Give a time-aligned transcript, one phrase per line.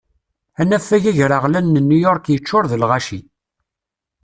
[0.61, 3.19] Anafag agraɣlan n New York yeččur d lɣaci.